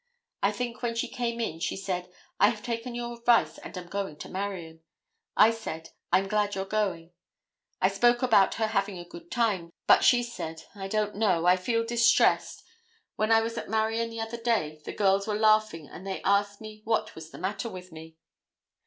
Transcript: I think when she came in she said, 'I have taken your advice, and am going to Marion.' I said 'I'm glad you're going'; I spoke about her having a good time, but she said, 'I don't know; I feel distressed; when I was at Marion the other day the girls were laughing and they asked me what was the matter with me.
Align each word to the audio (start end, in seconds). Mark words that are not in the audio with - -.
I 0.41 0.51
think 0.51 0.81
when 0.81 0.95
she 0.95 1.07
came 1.07 1.39
in 1.39 1.59
she 1.59 1.77
said, 1.77 2.11
'I 2.39 2.49
have 2.49 2.63
taken 2.63 2.95
your 2.95 3.13
advice, 3.19 3.59
and 3.59 3.77
am 3.77 3.85
going 3.85 4.17
to 4.17 4.29
Marion.' 4.29 4.81
I 5.37 5.51
said 5.51 5.91
'I'm 6.11 6.27
glad 6.27 6.55
you're 6.55 6.65
going'; 6.65 7.11
I 7.79 7.89
spoke 7.89 8.23
about 8.23 8.55
her 8.55 8.65
having 8.65 8.97
a 8.97 9.05
good 9.05 9.29
time, 9.29 9.69
but 9.85 10.03
she 10.03 10.23
said, 10.23 10.63
'I 10.73 10.87
don't 10.87 11.15
know; 11.17 11.45
I 11.45 11.55
feel 11.55 11.85
distressed; 11.85 12.63
when 13.15 13.31
I 13.31 13.41
was 13.41 13.59
at 13.59 13.69
Marion 13.69 14.09
the 14.09 14.21
other 14.21 14.37
day 14.41 14.81
the 14.85 14.91
girls 14.91 15.27
were 15.27 15.35
laughing 15.37 15.87
and 15.87 16.07
they 16.07 16.23
asked 16.23 16.61
me 16.61 16.81
what 16.83 17.13
was 17.13 17.29
the 17.29 17.37
matter 17.37 17.69
with 17.69 17.91
me. 17.91 18.15